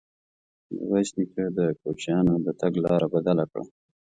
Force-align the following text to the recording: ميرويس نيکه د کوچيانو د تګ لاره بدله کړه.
ميرويس 0.73 1.09
نيکه 1.17 1.45
د 1.57 1.59
کوچيانو 1.81 2.33
د 2.45 2.47
تګ 2.59 2.73
لاره 2.83 3.07
بدله 3.15 3.45
کړه. 3.51 3.63